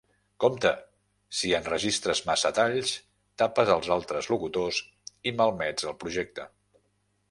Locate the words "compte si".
0.43-1.51